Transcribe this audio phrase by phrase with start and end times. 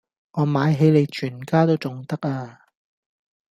[0.31, 2.65] 我買起你全家都重得呀